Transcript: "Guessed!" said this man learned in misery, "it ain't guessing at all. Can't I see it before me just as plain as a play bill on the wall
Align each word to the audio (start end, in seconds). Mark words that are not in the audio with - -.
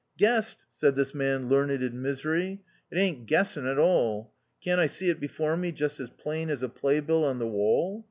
"Guessed!" 0.17 0.65
said 0.73 0.95
this 0.95 1.13
man 1.13 1.47
learned 1.47 1.83
in 1.83 2.01
misery, 2.01 2.63
"it 2.91 2.97
ain't 2.97 3.27
guessing 3.27 3.67
at 3.67 3.77
all. 3.77 4.33
Can't 4.59 4.81
I 4.81 4.87
see 4.87 5.11
it 5.11 5.19
before 5.19 5.55
me 5.55 5.71
just 5.71 5.99
as 5.99 6.09
plain 6.09 6.49
as 6.49 6.63
a 6.63 6.69
play 6.69 7.01
bill 7.01 7.23
on 7.23 7.37
the 7.37 7.45
wall 7.45 7.99